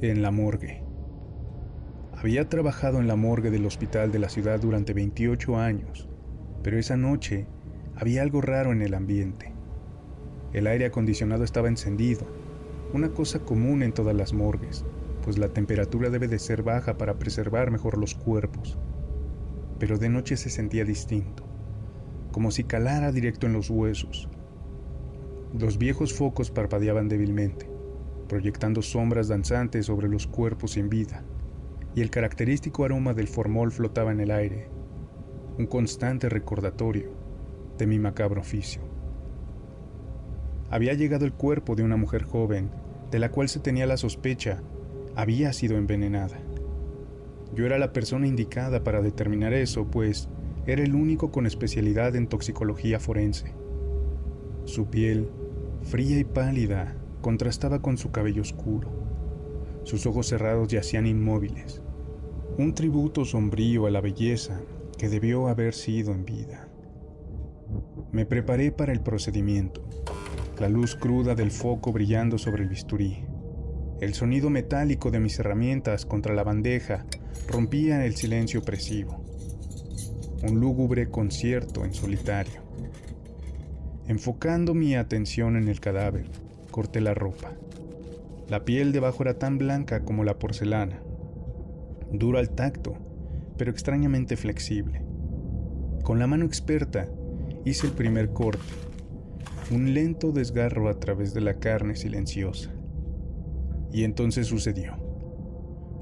[0.00, 0.84] en la morgue.
[2.12, 6.08] Había trabajado en la morgue del hospital de la ciudad durante 28 años,
[6.62, 7.46] pero esa noche
[7.96, 9.52] había algo raro en el ambiente.
[10.52, 12.26] El aire acondicionado estaba encendido,
[12.92, 14.84] una cosa común en todas las morgues,
[15.22, 18.78] pues la temperatura debe de ser baja para preservar mejor los cuerpos.
[19.80, 21.44] Pero de noche se sentía distinto,
[22.30, 24.28] como si calara directo en los huesos.
[25.58, 27.77] Los viejos focos parpadeaban débilmente
[28.28, 31.24] proyectando sombras danzantes sobre los cuerpos sin vida,
[31.94, 34.68] y el característico aroma del formol flotaba en el aire,
[35.58, 37.10] un constante recordatorio
[37.78, 38.82] de mi macabro oficio.
[40.70, 42.70] Había llegado el cuerpo de una mujer joven,
[43.10, 44.62] de la cual se tenía la sospecha,
[45.16, 46.38] había sido envenenada.
[47.54, 50.28] Yo era la persona indicada para determinar eso, pues
[50.66, 53.54] era el único con especialidad en toxicología forense.
[54.64, 55.30] Su piel,
[55.82, 58.88] fría y pálida, contrastaba con su cabello oscuro.
[59.84, 61.82] Sus ojos cerrados yacían inmóviles,
[62.58, 64.60] un tributo sombrío a la belleza
[64.98, 66.68] que debió haber sido en vida.
[68.12, 69.82] Me preparé para el procedimiento,
[70.58, 73.24] la luz cruda del foco brillando sobre el bisturí.
[74.00, 77.04] El sonido metálico de mis herramientas contra la bandeja
[77.48, 79.22] rompía el silencio opresivo.
[80.42, 82.62] Un lúgubre concierto en solitario.
[84.06, 86.26] Enfocando mi atención en el cadáver,
[86.78, 87.54] corté la ropa.
[88.48, 91.02] La piel debajo era tan blanca como la porcelana,
[92.12, 92.94] dura al tacto,
[93.56, 95.02] pero extrañamente flexible.
[96.04, 97.08] Con la mano experta
[97.64, 98.62] hice el primer corte,
[99.72, 102.70] un lento desgarro a través de la carne silenciosa.
[103.92, 104.94] Y entonces sucedió.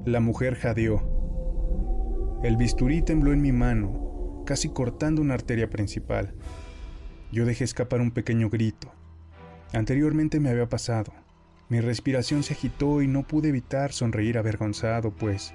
[0.05, 2.39] La mujer jadeó.
[2.43, 6.35] El bisturí tembló en mi mano, casi cortando una arteria principal.
[7.31, 8.91] Yo dejé escapar un pequeño grito.
[9.73, 11.13] Anteriormente me había pasado.
[11.69, 15.53] Mi respiración se agitó y no pude evitar sonreír avergonzado, pues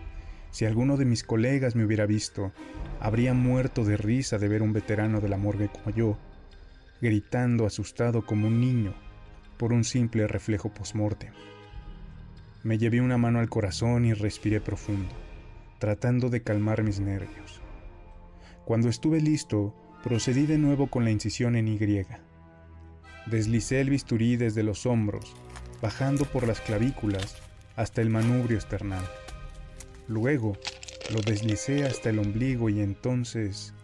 [0.51, 2.53] si alguno de mis colegas me hubiera visto,
[3.01, 6.19] habría muerto de risa de ver un veterano de la morgue como yo,
[7.01, 8.95] gritando asustado como un niño
[9.57, 11.33] por un simple reflejo postmortem.
[12.63, 15.15] Me llevé una mano al corazón y respiré profundo,
[15.79, 17.63] tratando de calmar mis nervios.
[18.67, 19.75] Cuando estuve listo,
[20.05, 21.79] procedí de nuevo con la incisión en Y
[23.27, 25.35] Deslicé el bisturí desde los hombros,
[25.81, 27.37] bajando por las clavículas
[27.77, 29.05] hasta el manubrio esternal.
[30.09, 30.57] Luego
[31.13, 33.75] lo deslicé hasta el ombligo y entonces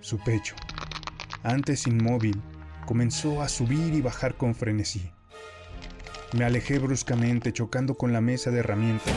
[0.00, 0.54] su pecho,
[1.42, 2.40] antes inmóvil,
[2.86, 5.10] comenzó a subir y bajar con frenesí.
[6.36, 9.14] Me alejé bruscamente chocando con la mesa de herramientas,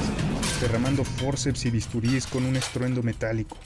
[0.62, 3.58] derramando forceps y bisturíes con un estruendo metálico.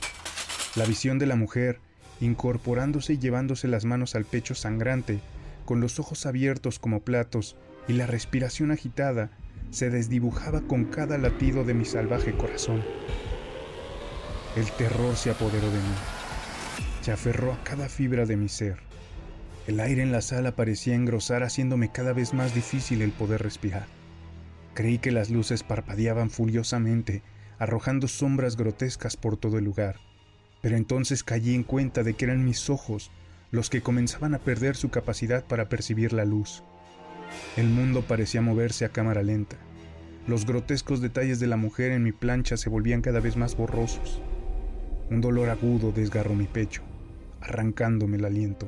[0.75, 1.79] La visión de la mujer,
[2.21, 5.19] incorporándose y llevándose las manos al pecho sangrante,
[5.63, 7.55] con los ojos abiertos como platos
[7.87, 9.31] y la respiración agitada,
[9.71, 12.83] se desdibujaba con cada latido de mi salvaje corazón.
[14.55, 15.95] El terror se apoderó de mí,
[17.01, 18.77] se aferró a cada fibra de mi ser.
[19.65, 23.87] El aire en la sala parecía engrosar haciéndome cada vez más difícil el poder respirar.
[24.73, 27.23] Creí que las luces parpadeaban furiosamente,
[27.59, 29.99] arrojando sombras grotescas por todo el lugar,
[30.61, 33.11] pero entonces caí en cuenta de que eran mis ojos
[33.53, 36.63] los que comenzaban a perder su capacidad para percibir la luz.
[37.55, 39.57] El mundo parecía moverse a cámara lenta.
[40.25, 44.23] Los grotescos detalles de la mujer en mi plancha se volvían cada vez más borrosos.
[45.11, 46.81] Un dolor agudo desgarró mi pecho,
[47.41, 48.67] arrancándome el aliento.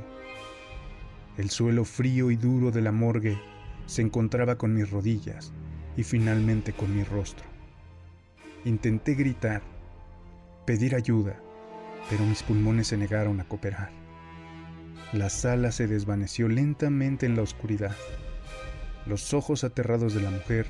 [1.35, 3.39] El suelo frío y duro de la morgue
[3.87, 5.51] se encontraba con mis rodillas
[5.97, 7.47] y finalmente con mi rostro.
[8.65, 9.63] Intenté gritar,
[10.67, 11.41] pedir ayuda,
[12.07, 14.04] pero mis pulmones se negaron a cooperar.
[15.13, 17.95] La sala se desvaneció lentamente en la oscuridad.
[19.05, 20.65] Los ojos aterrados de la mujer,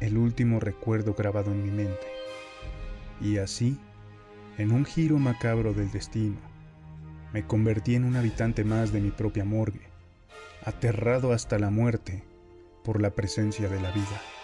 [0.00, 2.06] el último recuerdo grabado en mi mente.
[3.20, 3.78] Y así,
[4.58, 6.36] en un giro macabro del destino,
[7.32, 9.88] me convertí en un habitante más de mi propia morgue,
[10.64, 12.22] aterrado hasta la muerte
[12.84, 14.35] por la presencia de la vida.